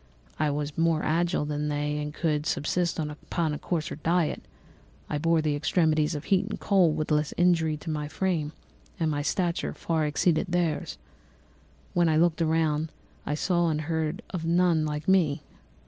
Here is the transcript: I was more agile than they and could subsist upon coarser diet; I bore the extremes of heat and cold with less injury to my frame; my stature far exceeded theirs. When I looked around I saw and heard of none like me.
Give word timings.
I 0.39 0.49
was 0.49 0.79
more 0.79 1.03
agile 1.03 1.45
than 1.45 1.67
they 1.69 1.99
and 1.99 2.11
could 2.11 2.47
subsist 2.47 2.97
upon 2.97 3.59
coarser 3.59 3.97
diet; 3.97 4.41
I 5.11 5.19
bore 5.19 5.43
the 5.43 5.55
extremes 5.55 6.15
of 6.15 6.23
heat 6.23 6.47
and 6.49 6.59
cold 6.59 6.97
with 6.97 7.11
less 7.11 7.35
injury 7.37 7.77
to 7.77 7.89
my 7.91 8.07
frame; 8.07 8.51
my 8.99 9.21
stature 9.21 9.73
far 9.75 10.07
exceeded 10.07 10.47
theirs. 10.49 10.97
When 11.93 12.09
I 12.09 12.17
looked 12.17 12.41
around 12.41 12.91
I 13.27 13.35
saw 13.35 13.69
and 13.69 13.81
heard 13.81 14.23
of 14.31 14.43
none 14.43 14.85
like 14.87 15.07
me. 15.07 15.43